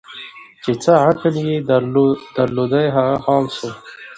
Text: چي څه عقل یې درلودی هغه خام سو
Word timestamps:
چي 0.63 0.71
څه 0.83 0.91
عقل 1.07 1.33
یې 1.47 1.55
درلودی 2.49 2.87
هغه 2.95 3.15
خام 3.25 3.45
سو 3.57 3.69